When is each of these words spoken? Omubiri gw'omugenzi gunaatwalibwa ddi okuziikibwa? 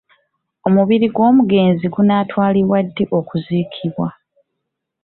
Omubiri 0.67 1.07
gw'omugenzi 1.15 1.85
gunaatwalibwa 1.93 2.77
ddi 2.87 3.03
okuziikibwa? 3.19 4.07